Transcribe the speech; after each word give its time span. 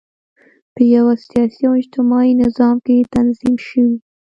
په 0.73 0.81
یوه 0.95 1.13
سیاسي 1.27 1.61
او 1.69 1.73
اجتماعي 1.81 2.33
نظام 2.43 2.75
کې 2.85 3.07
تنظیم 3.15 3.55
شوي. 3.67 3.95